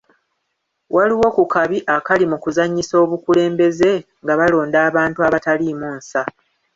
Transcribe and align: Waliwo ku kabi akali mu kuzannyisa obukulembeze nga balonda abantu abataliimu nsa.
Waliwo 0.95 1.27
ku 1.35 1.43
kabi 1.53 1.77
akali 1.95 2.25
mu 2.31 2.37
kuzannyisa 2.43 2.95
obukulembeze 3.03 3.91
nga 4.23 4.33
balonda 4.39 4.77
abantu 4.89 5.19
abataliimu 5.27 5.87
nsa. 5.97 6.23